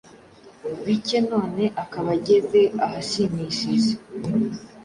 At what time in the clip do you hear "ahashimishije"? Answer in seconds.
2.85-3.93